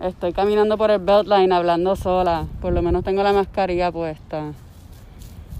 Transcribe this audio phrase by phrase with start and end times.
[0.00, 2.46] Estoy caminando por el Beltline hablando sola.
[2.60, 4.52] Por lo menos tengo la mascarilla puesta.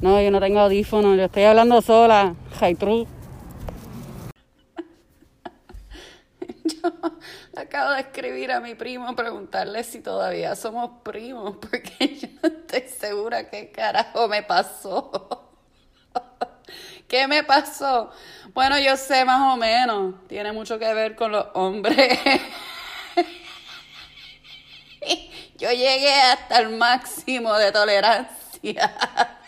[0.00, 2.36] No, yo no tengo audífonos, yo estoy hablando sola.
[2.60, 3.04] Hi, true.
[6.64, 6.92] yo
[7.56, 12.82] acabo de escribir a mi primo preguntarle si todavía somos primos, porque yo no estoy
[12.82, 15.50] segura qué carajo me pasó.
[17.08, 18.12] ¿Qué me pasó?
[18.54, 20.14] Bueno, yo sé más o menos.
[20.28, 22.20] Tiene mucho que ver con los hombres.
[25.56, 28.28] Yo llegué hasta el máximo de tolerancia.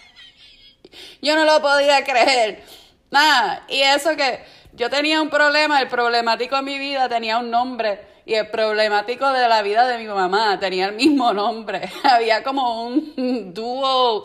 [1.23, 2.65] Yo no lo podía creer.
[3.11, 3.65] Nada.
[3.69, 8.07] Y eso que yo tenía un problema, el problemático de mi vida tenía un nombre.
[8.25, 11.91] Y el problemático de la vida de mi mamá tenía el mismo nombre.
[12.05, 14.23] Había como un dual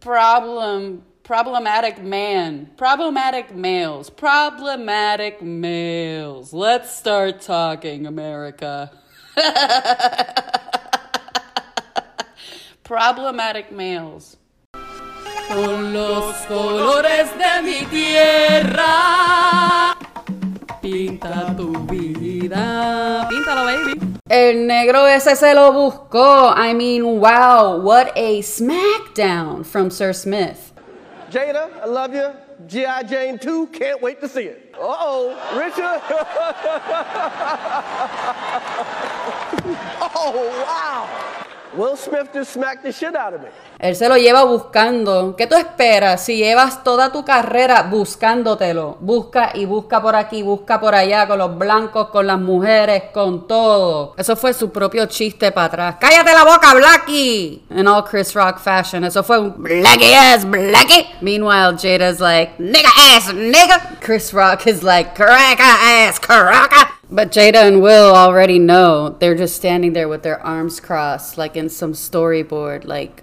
[0.00, 2.70] problem Problematic man.
[2.76, 4.10] Problematic males.
[4.10, 6.52] Problematic males.
[6.52, 8.90] Let's start talking, America.
[12.82, 14.36] Problematic males.
[15.48, 19.96] Con los colores de mi tierra.
[20.80, 23.26] Pinta tu vida.
[23.28, 24.00] Píntalo, baby.
[24.28, 26.54] El negro ese se lo buscó.
[26.56, 30.72] I mean, wow, what a smackdown from Sir Smith.
[31.30, 32.30] Jada, I love you.
[32.66, 33.02] G.I.
[33.04, 34.74] Jane 2, can't wait to see it.
[34.74, 35.80] Uh oh, Richard.
[40.16, 41.33] oh, wow.
[41.76, 43.48] Will Smith just smacked the shit out of me.
[43.80, 45.34] Él se lo lleva buscando.
[45.36, 48.96] ¿Qué tú esperas si llevas toda tu carrera buscándotelo?
[49.00, 53.48] Busca y busca por aquí, busca por allá, con los blancos, con las mujeres, con
[53.48, 54.14] todo.
[54.16, 55.96] Eso fue su propio chiste para atrás.
[56.00, 57.64] ¡Cállate la boca, Blackie!
[57.70, 59.04] In all Chris Rock fashion.
[59.04, 61.08] Eso fue un Blackie ass, Blackie.
[61.20, 63.98] Meanwhile, Jada's like, nigga ass, nigga.
[64.00, 66.93] Chris Rock is like, cracker ass, cracker.
[67.10, 69.10] But Jada and Will already know.
[69.10, 72.84] They're just standing there with their arms crossed, like in some storyboard.
[72.84, 73.22] Like,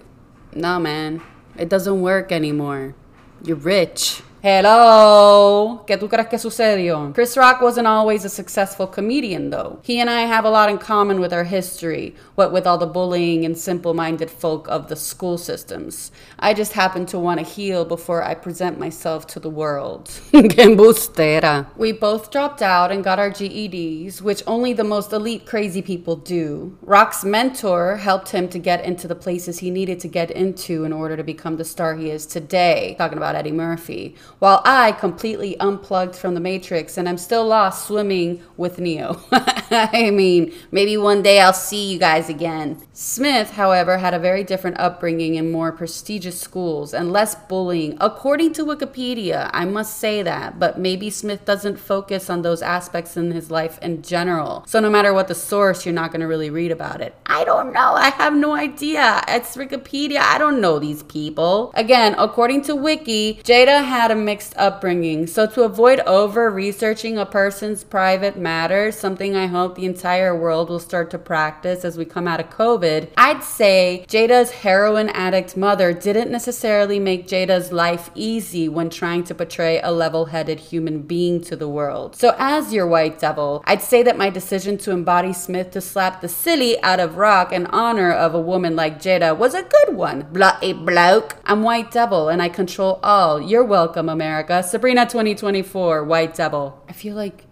[0.54, 1.22] no, man,
[1.56, 2.94] it doesn't work anymore.
[3.42, 4.22] You're rich.
[4.44, 5.84] Hello.
[5.86, 7.12] ¿Qué tú crees que sucedió?
[7.14, 9.78] Chris Rock wasn't always a successful comedian, though.
[9.84, 12.88] He and I have a lot in common with our history, what with all the
[12.88, 16.10] bullying and simple minded folk of the school systems.
[16.40, 20.10] I just happen to want to heal before I present myself to the world.
[20.32, 26.16] we both dropped out and got our GEDs, which only the most elite crazy people
[26.16, 26.76] do.
[26.82, 30.92] Rock's mentor helped him to get into the places he needed to get into in
[30.92, 32.96] order to become the star he is today.
[32.98, 37.86] Talking about Eddie Murphy while I completely unplugged from the Matrix and I'm still lost
[37.86, 39.22] swimming with Neo.
[39.30, 42.82] I mean, maybe one day I'll see you guys again.
[42.92, 48.52] Smith, however, had a very different upbringing in more prestigious schools and less bullying, according
[48.54, 49.48] to Wikipedia.
[49.52, 53.78] I must say that, but maybe Smith doesn't focus on those aspects in his life
[53.80, 54.64] in general.
[54.66, 57.14] So no matter what the source, you're not going to really read about it.
[57.34, 57.94] I don't know.
[57.94, 59.22] I have no idea.
[59.26, 60.18] It's Wikipedia.
[60.18, 61.72] I don't know these people.
[61.74, 65.26] Again, according to Wiki, Jada had a mixed upbringing.
[65.26, 70.68] So, to avoid over researching a person's private matters, something I hope the entire world
[70.68, 75.56] will start to practice as we come out of COVID, I'd say Jada's heroin addict
[75.56, 81.00] mother didn't necessarily make Jada's life easy when trying to portray a level headed human
[81.00, 82.14] being to the world.
[82.14, 86.20] So, as your white devil, I'd say that my decision to embody Smith to slap
[86.20, 89.94] the silly out of rock in honor of a woman like Jada was a good
[89.94, 90.22] one.
[90.32, 91.36] Bloody bloke.
[91.46, 93.40] I'm white devil and I control all.
[93.40, 94.60] You're welcome, America.
[94.60, 96.82] Sabrina 2024, White Devil.
[96.88, 97.44] I feel like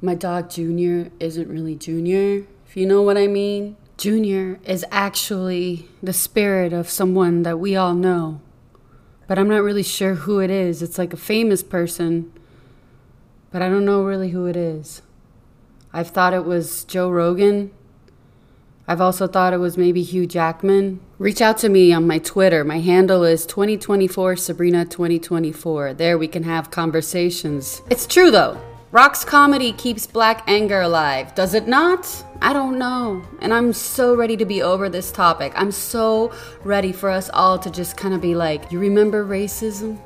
[0.00, 3.76] my dog Junior isn't really Junior, if you know what I mean.
[3.98, 8.40] Junior is actually the spirit of someone that we all know,
[9.28, 10.80] but I'm not really sure who it is.
[10.82, 12.32] It's like a famous person,
[13.50, 15.02] but I don't know really who it is.
[15.92, 17.72] I've thought it was Joe Rogan,
[18.92, 21.00] I've also thought it was maybe Hugh Jackman.
[21.16, 22.62] Reach out to me on my Twitter.
[22.62, 25.94] My handle is 2024 Sabrina 2024.
[25.94, 27.80] There we can have conversations.
[27.88, 28.60] It's true though.
[28.90, 32.06] Rock's comedy keeps black anger alive, does it not?
[32.42, 33.22] I don't know.
[33.40, 35.54] And I'm so ready to be over this topic.
[35.56, 36.30] I'm so
[36.62, 39.98] ready for us all to just kind of be like, you remember racism?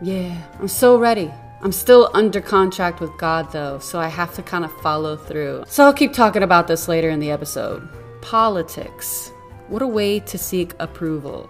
[0.00, 1.32] Yeah, I'm so ready.
[1.60, 5.64] I'm still under contract with God though, so I have to kind of follow through.
[5.66, 7.88] So I'll keep talking about this later in the episode.
[8.20, 9.32] Politics.
[9.68, 11.48] What a way to seek approval.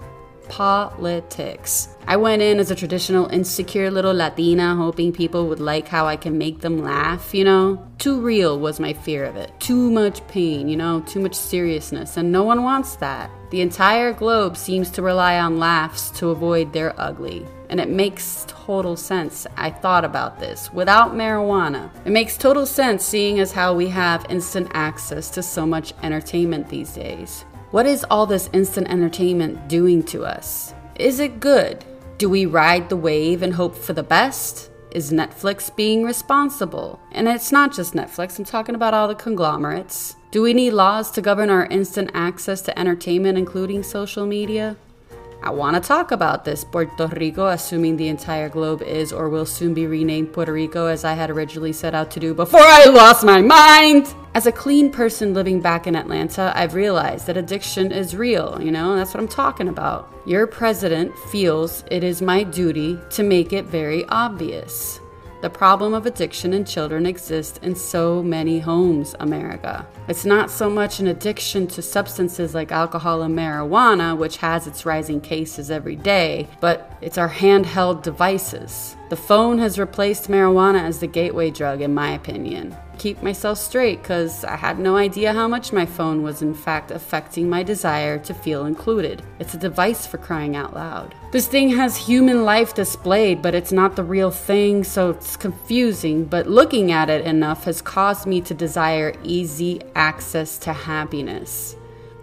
[0.48, 1.88] Politics.
[2.06, 6.16] I went in as a traditional insecure little Latina, hoping people would like how I
[6.16, 7.86] can make them laugh, you know?
[7.98, 9.52] Too real was my fear of it.
[9.60, 11.00] Too much pain, you know?
[11.00, 13.30] Too much seriousness, and no one wants that.
[13.50, 17.46] The entire globe seems to rely on laughs to avoid their ugly.
[17.70, 19.46] And it makes total sense.
[19.56, 20.72] I thought about this.
[20.72, 25.66] Without marijuana, it makes total sense seeing as how we have instant access to so
[25.66, 27.44] much entertainment these days.
[27.70, 30.72] What is all this instant entertainment doing to us?
[30.98, 31.84] Is it good?
[32.16, 34.70] Do we ride the wave and hope for the best?
[34.90, 36.98] Is Netflix being responsible?
[37.12, 40.16] And it's not just Netflix, I'm talking about all the conglomerates.
[40.30, 44.76] Do we need laws to govern our instant access to entertainment, including social media?
[45.40, 46.64] I want to talk about this.
[46.64, 51.04] Puerto Rico, assuming the entire globe is or will soon be renamed Puerto Rico, as
[51.04, 54.12] I had originally set out to do before I lost my mind.
[54.34, 58.70] As a clean person living back in Atlanta, I've realized that addiction is real, you
[58.70, 60.12] know, that's what I'm talking about.
[60.26, 65.00] Your president feels it is my duty to make it very obvious.
[65.40, 69.86] The problem of addiction in children exists in so many homes, America.
[70.08, 74.84] It's not so much an addiction to substances like alcohol and marijuana, which has its
[74.84, 78.96] rising cases every day, but it's our handheld devices.
[79.10, 84.02] The phone has replaced marijuana as the gateway drug, in my opinion keep myself straight
[84.02, 88.18] because I had no idea how much my phone was in fact affecting my desire
[88.18, 89.22] to feel included.
[89.38, 91.14] It's a device for crying out loud.
[91.32, 96.24] This thing has human life displayed, but it's not the real thing, so it's confusing.
[96.24, 101.76] But looking at it enough has caused me to desire easy access to happiness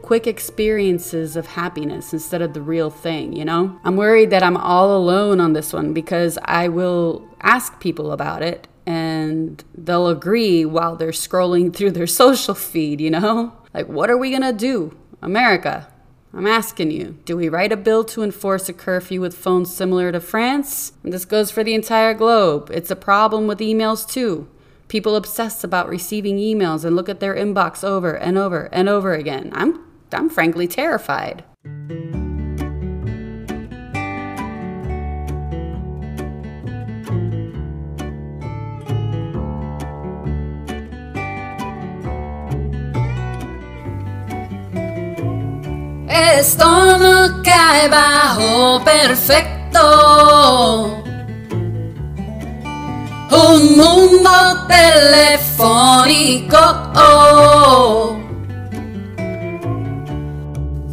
[0.06, 3.80] quick experiences of happiness instead of the real thing, you know?
[3.84, 8.44] I'm worried that I'm all alone on this one because I will ask people about
[8.44, 13.54] it and they'll agree while they're scrolling through their social feed, you know?
[13.74, 14.96] Like, what are we gonna do?
[15.24, 15.92] America,
[16.36, 20.12] I'm asking you, do we write a bill to enforce a curfew with phones similar
[20.12, 20.92] to France?
[21.02, 22.70] And this goes for the entire globe.
[22.72, 24.48] It's a problem with emails too.
[24.88, 29.16] People obsess about receiving emails and look at their inbox over and over and over
[29.16, 29.50] again.
[29.56, 29.85] I'm
[30.16, 31.44] I'm frankly terrified.
[46.08, 49.82] Esto no cae bajo perfecto.
[53.32, 56.56] Un mundo telefónico.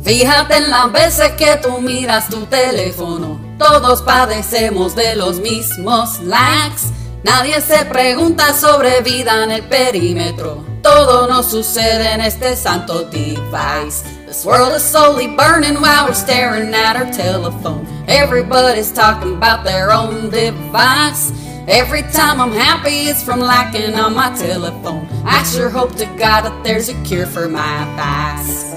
[0.02, 3.40] Fíjate en las veces que tú miras tu teléfono.
[3.56, 6.90] Todos padecemos de los mismos likes.
[7.22, 10.64] Nadie se pregunta sobre vida en el perímetro.
[10.82, 14.02] Todo nos sucede en este santo device.
[14.26, 17.86] This world is slowly burning while we're staring at our telephone.
[18.08, 21.30] Everybody's talking about their own device.
[21.68, 25.06] Every time I'm happy, it's from lacking on my telephone.
[25.24, 28.72] I sure hope to God that there's a cure for my vice.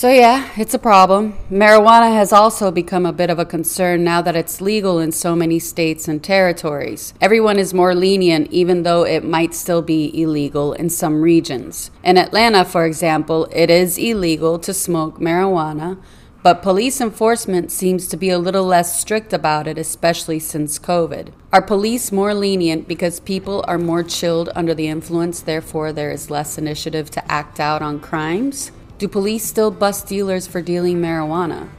[0.00, 1.34] So, yeah, it's a problem.
[1.50, 5.36] Marijuana has also become a bit of a concern now that it's legal in so
[5.36, 7.12] many states and territories.
[7.20, 11.90] Everyone is more lenient, even though it might still be illegal in some regions.
[12.02, 16.02] In Atlanta, for example, it is illegal to smoke marijuana,
[16.42, 21.28] but police enforcement seems to be a little less strict about it, especially since COVID.
[21.52, 26.30] Are police more lenient because people are more chilled under the influence, therefore, there is
[26.30, 28.72] less initiative to act out on crimes?
[29.00, 31.70] Do police still bust dealers for dealing marijuana?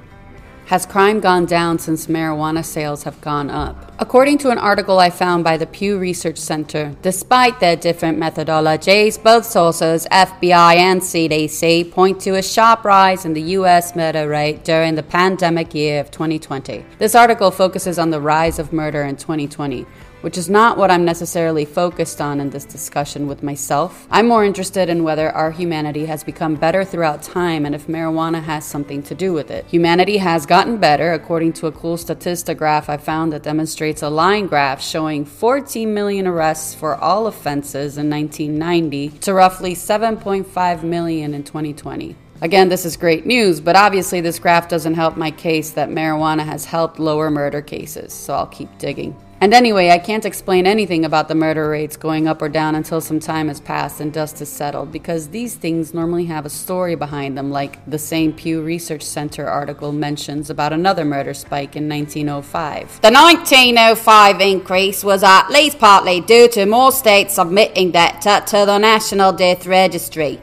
[0.65, 3.93] Has crime gone down since marijuana sales have gone up?
[3.99, 9.21] According to an article I found by the Pew Research Center, despite their different methodologies,
[9.21, 13.95] both sources, FBI and CDC, point to a sharp rise in the U.S.
[13.95, 16.83] murder rate during the pandemic year of 2020.
[16.97, 19.85] This article focuses on the rise of murder in 2020
[20.21, 24.07] which is not what I'm necessarily focused on in this discussion with myself.
[24.09, 28.41] I'm more interested in whether our humanity has become better throughout time and if marijuana
[28.43, 29.65] has something to do with it.
[29.65, 34.09] Humanity has gotten better, according to a cool statista graph I found that demonstrates a
[34.09, 41.33] line graph showing 14 million arrests for all offenses in 1990 to roughly 7.5 million
[41.33, 42.15] in 2020.
[42.41, 46.43] Again, this is great news, but obviously, this graph doesn't help my case that marijuana
[46.43, 49.15] has helped lower murder cases, so I'll keep digging.
[49.41, 53.01] And anyway, I can't explain anything about the murder rates going up or down until
[53.01, 56.93] some time has passed and dust has settled, because these things normally have a story
[56.93, 61.89] behind them, like the same Pew Research Center article mentions about another murder spike in
[61.89, 63.01] 1905.
[63.01, 68.77] The 1905 increase was at least partly due to more states submitting data to the
[68.77, 70.39] National Death Registry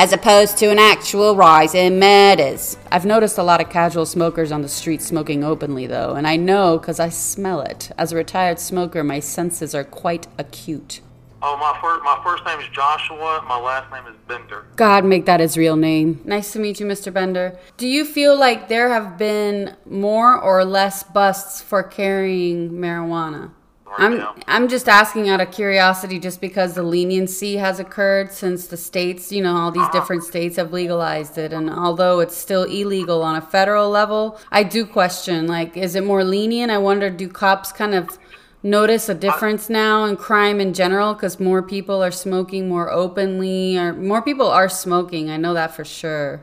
[0.00, 2.78] as opposed to an actual rise in murders.
[2.90, 6.36] I've noticed a lot of casual smokers on the street smoking openly, though, and I
[6.36, 7.90] know because I smell it.
[7.98, 11.02] As a retired smoker, my senses are quite acute.
[11.42, 13.44] Oh, my first my first name is Joshua.
[13.46, 14.64] My last name is Bender.
[14.76, 16.22] God, make that his real name.
[16.24, 17.12] Nice to meet you, Mr.
[17.12, 17.58] Bender.
[17.76, 23.50] Do you feel like there have been more or less busts for carrying marijuana?
[23.90, 24.36] Right I'm now.
[24.46, 29.32] I'm just asking out of curiosity, just because the leniency has occurred since the states,
[29.32, 33.34] you know, all these different states have legalized it, and although it's still illegal on
[33.34, 36.70] a federal level, I do question, like, is it more lenient?
[36.70, 38.16] I wonder, do cops kind of
[38.62, 43.76] notice a difference now in crime in general because more people are smoking more openly,
[43.76, 45.30] or more people are smoking?
[45.30, 46.42] I know that for sure.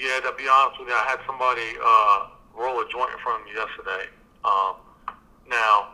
[0.00, 3.40] Yeah, to be honest with you, I had somebody uh, roll a joint in front
[3.40, 4.10] of me yesterday.
[4.44, 4.76] Um,
[5.48, 5.88] now,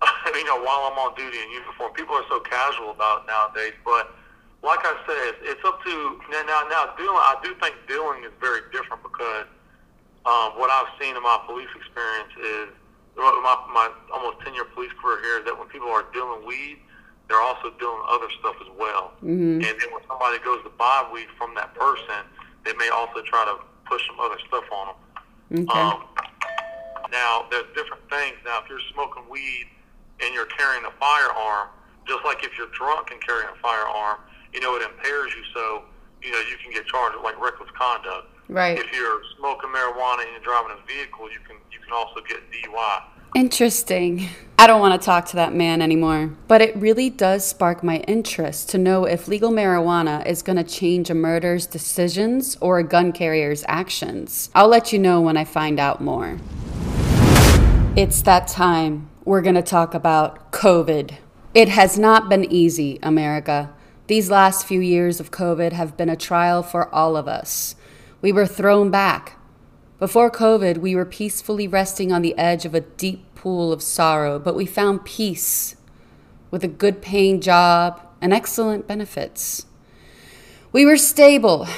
[0.34, 3.76] you know, while I'm on duty in uniform, people are so casual about it nowadays.
[3.84, 4.14] But
[4.62, 5.94] like I said, it's up to
[6.30, 6.42] now.
[6.44, 9.48] Now, now dealing, I do think dealing is very different because
[10.24, 12.68] um, what I've seen in my police experience is
[13.16, 16.78] my, my almost 10 year police career here is that when people are dealing weed,
[17.28, 19.12] they're also dealing other stuff as well.
[19.22, 19.62] Mm-hmm.
[19.62, 22.26] And then when somebody goes to buy weed from that person,
[22.64, 24.98] they may also try to push some other stuff on them.
[25.64, 25.78] Okay.
[25.78, 26.04] Um,
[27.12, 28.36] now, there's different things.
[28.44, 29.66] Now, if you're smoking weed
[30.22, 31.68] and you're carrying a firearm,
[32.06, 34.20] just like if you're drunk and carrying a firearm,
[34.52, 35.84] you know, it impairs you so,
[36.22, 38.28] you know, you can get charged with like reckless conduct.
[38.48, 38.78] Right.
[38.78, 42.40] If you're smoking marijuana and you're driving a vehicle, you can you can also get
[42.50, 43.02] DUI.
[43.34, 44.28] Interesting.
[44.58, 46.34] I don't want to talk to that man anymore.
[46.48, 50.64] But it really does spark my interest to know if legal marijuana is going to
[50.64, 54.50] change a murderer's decisions or a gun carrier's actions.
[54.52, 56.38] I'll let you know when I find out more.
[57.96, 59.09] It's that time.
[59.22, 61.16] We're going to talk about COVID.
[61.52, 63.70] It has not been easy, America.
[64.06, 67.76] These last few years of COVID have been a trial for all of us.
[68.22, 69.38] We were thrown back.
[69.98, 74.38] Before COVID, we were peacefully resting on the edge of a deep pool of sorrow,
[74.38, 75.76] but we found peace
[76.50, 79.66] with a good paying job and excellent benefits.
[80.72, 81.68] We were stable.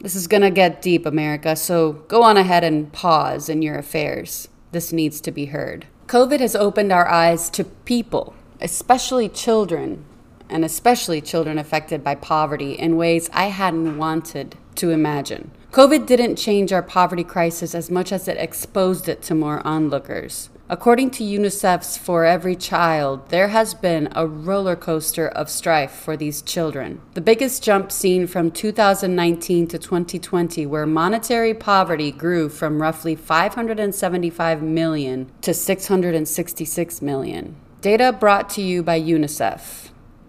[0.00, 3.76] This is going to get deep, America, so go on ahead and pause in your
[3.76, 4.48] affairs.
[4.72, 5.86] This needs to be heard.
[6.08, 10.06] COVID has opened our eyes to people, especially children,
[10.48, 15.50] and especially children affected by poverty in ways I hadn't wanted to imagine.
[15.70, 20.48] COVID didn't change our poverty crisis as much as it exposed it to more onlookers.
[20.70, 26.14] According to UNICEF's For Every Child, there has been a roller coaster of strife for
[26.14, 27.00] these children.
[27.14, 34.62] The biggest jump seen from 2019 to 2020, where monetary poverty grew from roughly 575
[34.62, 37.56] million to 666 million.
[37.80, 39.88] Data brought to you by UNICEF.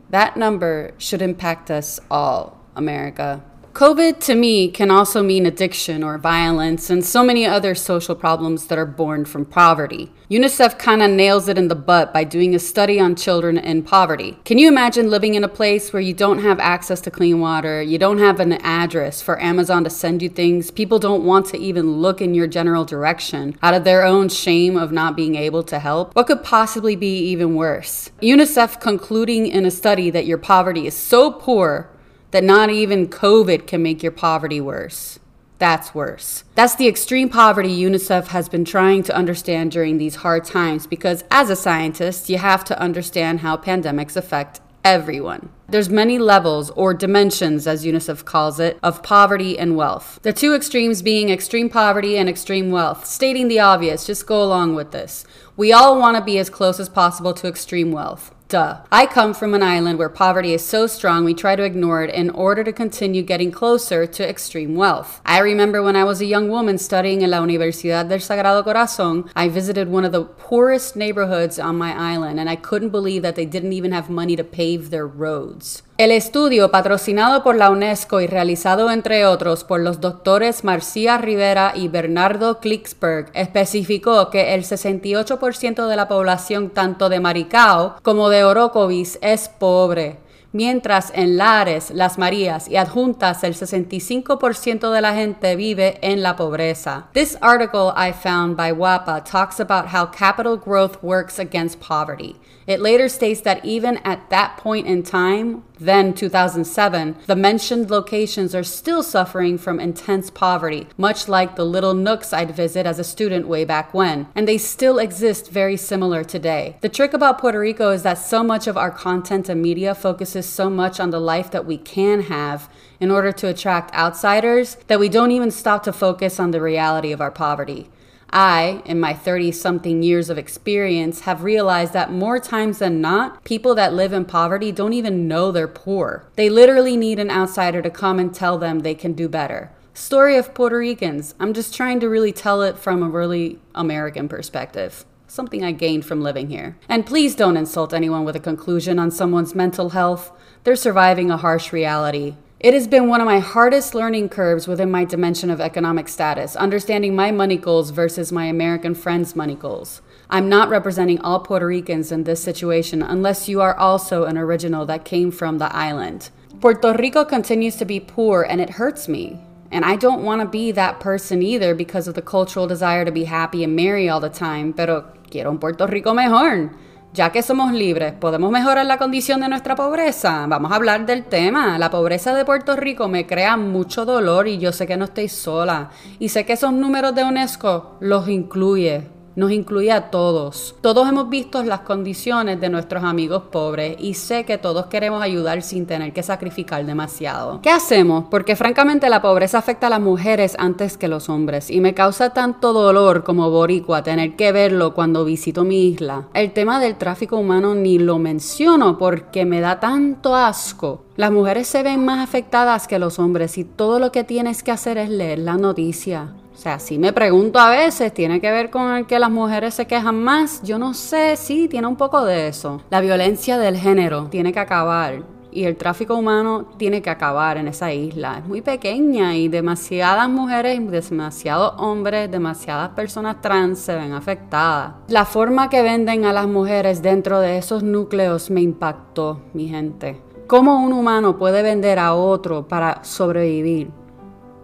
[0.10, 3.43] That number should impact us all, America.
[3.74, 8.68] COVID to me can also mean addiction or violence and so many other social problems
[8.68, 10.12] that are born from poverty.
[10.30, 13.84] UNICEF kind of nails it in the butt by doing a study on children in
[13.84, 14.38] poverty.
[14.44, 17.82] Can you imagine living in a place where you don't have access to clean water,
[17.82, 21.58] you don't have an address for Amazon to send you things, people don't want to
[21.58, 25.64] even look in your general direction out of their own shame of not being able
[25.64, 26.16] to help?
[26.16, 28.12] What could possibly be even worse?
[28.22, 31.90] UNICEF concluding in a study that your poverty is so poor
[32.31, 35.19] that not even COVID can make your poverty worse.
[35.59, 36.45] That's worse.
[36.55, 41.25] That's the extreme poverty UNICEF has been trying to understand during these hard times because
[41.29, 45.50] as a scientist, you have to understand how pandemics affect everyone.
[45.67, 50.19] There's many levels or dimensions as UNICEF calls it of poverty and wealth.
[50.24, 53.05] The two extremes being extreme poverty and extreme wealth.
[53.05, 55.25] Stating the obvious, just go along with this.
[55.57, 58.33] We all want to be as close as possible to extreme wealth.
[58.50, 58.79] Duh.
[58.91, 62.12] I come from an island where poverty is so strong we try to ignore it
[62.12, 65.22] in order to continue getting closer to extreme wealth.
[65.24, 69.29] I remember when I was a young woman studying in La Universidad del Sagrado Corazon,
[69.36, 73.36] I visited one of the poorest neighborhoods on my island and I couldn't believe that
[73.36, 75.84] they didn't even have money to pave their roads.
[76.00, 81.74] El estudio, patrocinado por la UNESCO y realizado entre otros por los doctores Marcia Rivera
[81.75, 88.46] y Bernardo Klicksberg, especificó que el 68% de la población tanto de Maricao como de
[88.46, 90.20] Orocovis es pobre,
[90.51, 96.36] mientras en Lares, Las Marías y Adjuntas el 65% de la gente vive en la
[96.36, 97.08] pobreza.
[97.13, 102.36] This article I found by WAPA talks about how capital growth works against poverty.
[102.70, 108.53] It later states that even at that point in time, then 2007, the mentioned locations
[108.53, 113.03] are still suffering from intense poverty, much like the little nooks I'd visit as a
[113.03, 116.77] student way back when, and they still exist very similar today.
[116.82, 120.38] The trick about Puerto Rico is that so much of our content and media focuses
[120.39, 122.69] focuses so much on the life that we can have
[123.00, 127.12] in order to attract outsiders that we don't even stop to focus on the reality
[127.12, 127.89] of our poverty.
[128.31, 133.43] I, in my 30 something years of experience, have realized that more times than not,
[133.43, 136.24] people that live in poverty don't even know they're poor.
[136.36, 139.72] They literally need an outsider to come and tell them they can do better.
[139.93, 141.36] Story of Puerto Ricans.
[141.39, 145.05] I'm just trying to really tell it from a really American perspective.
[145.29, 146.75] Something I gained from living here.
[146.89, 150.31] And please don't insult anyone with a conclusion on someone's mental health.
[150.63, 152.33] They're surviving a harsh reality.
[152.59, 156.55] It has been one of my hardest learning curves within my dimension of economic status,
[156.55, 160.01] understanding my money goals versus my American friends' money goals.
[160.31, 164.88] I'm not representing all Puerto Ricans in this situation unless you are also an original
[164.88, 166.31] that came from the island.
[166.59, 169.39] Puerto Rico continues to be poor and it hurts me.
[169.71, 173.12] And I don't want to be that person either because of the cultural desire to
[173.12, 176.71] be happy and merry all the time, pero quiero un Puerto Rico mejor.
[177.12, 180.45] Ya que somos libres, ¿podemos mejorar la condición de nuestra pobreza?
[180.48, 181.79] Vamos a hablar del tema.
[181.79, 185.27] La pobreza de Puerto Rico me crea mucho dolor y yo sé que no estoy
[185.27, 185.89] sola.
[186.19, 189.07] Y sé que esos números de UNESCO los incluye
[189.39, 190.75] nos incluye a todos.
[190.81, 195.62] Todos hemos visto las condiciones de nuestros amigos pobres y sé que todos queremos ayudar
[195.62, 197.62] sin tener que sacrificar demasiado.
[197.62, 198.25] ¿Qué hacemos?
[198.29, 202.31] Porque francamente la pobreza afecta a las mujeres antes que los hombres y me causa
[202.31, 206.27] tanto dolor como boricua tener que verlo cuando visito mi isla.
[206.34, 211.05] El tema del tráfico humano ni lo menciono porque me da tanto asco.
[211.15, 214.72] Las mujeres se ven más afectadas que los hombres y todo lo que tienes que
[214.72, 216.34] hacer es leer la noticia.
[216.60, 219.75] O sea, sí me pregunto a veces, ¿tiene que ver con el que las mujeres
[219.75, 220.62] se quejan más?
[220.62, 222.82] Yo no sé, sí, tiene un poco de eso.
[222.89, 225.24] La violencia del género tiene que acabar.
[225.54, 228.39] Y el tráfico humano tiene que acabar en esa isla.
[228.39, 234.96] Es muy pequeña y demasiadas mujeres, demasiados hombres, demasiadas personas trans se ven afectadas.
[235.08, 240.22] La forma que venden a las mujeres dentro de esos núcleos me impactó, mi gente.
[240.48, 243.92] ¿Cómo un humano puede vender a otro para sobrevivir?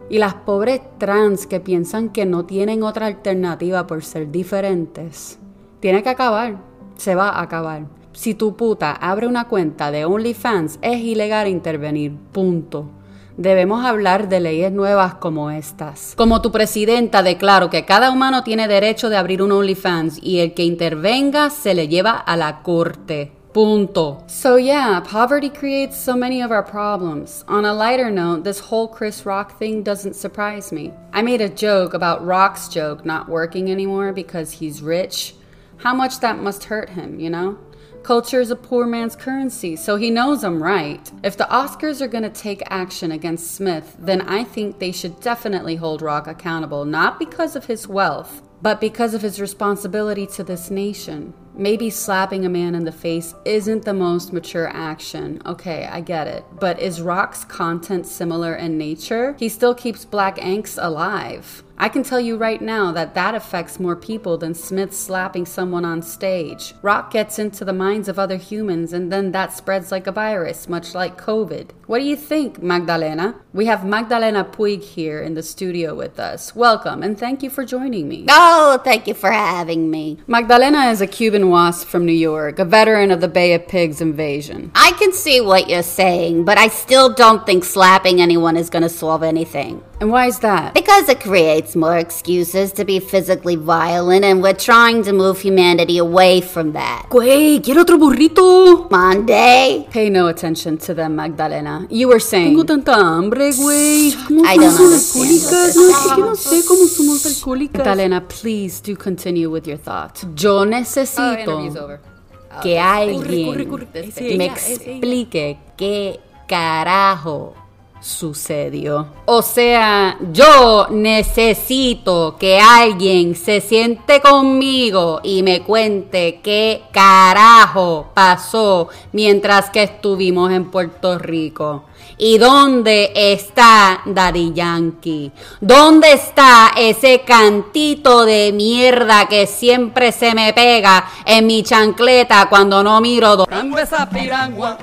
[0.10, 5.40] Y las pobres trans que piensan que no tienen otra alternativa por ser diferentes,
[5.80, 6.58] tiene que acabar,
[6.96, 7.88] se va a acabar.
[8.14, 12.90] Si tu puta abre una cuenta de OnlyFans, es ilegal intervenir, punto.
[13.38, 16.14] Debemos hablar de leyes nuevas como estas.
[16.16, 20.54] Como tu presidenta declaro que cada humano tiene derecho de abrir un OnlyFans y el
[20.54, 23.34] que intervenga se le lleva a la corte.
[23.56, 24.22] Punto.
[24.28, 27.46] So, yeah, poverty creates so many of our problems.
[27.48, 30.91] On a lighter note, this whole Chris Rock thing doesn't surprise me.
[31.13, 35.36] I made a joke about Rock's joke not working anymore because he's rich.
[35.78, 37.58] How much that must hurt him, you know?
[38.04, 41.10] Culture is a poor man's currency, so he knows I'm right.
[41.24, 45.22] If the Oscars are going to take action against Smith, then I think they should
[45.22, 50.44] definitely hold Rock accountable, not because of his wealth, but because of his responsibility to
[50.44, 51.34] this nation.
[51.58, 55.41] Maybe slapping a man in the face isn't the most mature action.
[55.46, 56.44] Okay, I get it.
[56.60, 59.36] But is Rock's content similar in nature?
[59.39, 61.63] He still keeps black angst alive.
[61.78, 65.84] I can tell you right now that that affects more people than Smith slapping someone
[65.84, 66.74] on stage.
[66.82, 70.70] Rock gets into the minds of other humans and then that spreads like a virus,
[70.70, 71.72] much like COVID.
[71.86, 73.36] What do you think, Magdalena?
[73.54, 76.56] We have Magdalena Puig here in the studio with us.
[76.56, 78.26] Welcome and thank you for joining me.
[78.30, 80.18] Oh, thank you for having me.
[80.28, 84.00] Magdalena is a Cuban wasp from New York, a veteran of the Bay of Pigs
[84.00, 84.72] invasion.
[84.76, 88.84] I can see what you're saying, but I still don't think slapping anyone is going
[88.84, 89.84] to solve anything.
[90.02, 90.74] And why is that?
[90.74, 95.97] Because it creates more excuses to be physically violent, and we're trying to move humanity
[95.97, 97.06] away from that.
[97.10, 98.89] Güey, quiero otro burrito.
[98.91, 99.88] Monday?
[99.89, 101.88] Pay no attention to them, Magdalena.
[101.89, 102.58] You were saying.
[102.58, 104.12] Tengo tanta hambre, güey.
[104.45, 105.95] I don't understand what this No, is.
[105.95, 107.78] es que no sé cómo somos alcohólicas.
[107.78, 110.19] Magdalena, please do continue with your thought.
[110.36, 117.64] Yo necesito oh, que oh, alguien me explique qué carajo
[118.06, 119.08] sucedió.
[119.26, 128.89] O sea, yo necesito que alguien se siente conmigo y me cuente qué carajo pasó
[129.12, 131.86] mientras que estuvimos en Puerto Rico.
[132.18, 135.32] ¿Y dónde está Daddy Yankee?
[135.60, 142.82] ¿Dónde está ese cantito de mierda que siempre se me pega en mi chancleta cuando
[142.84, 143.36] no miro?
[143.36, 143.46] do-
[143.82, 144.78] esa piragua,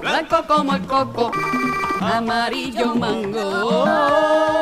[0.00, 1.30] blanco como el coco,
[2.00, 3.74] amarillo mango.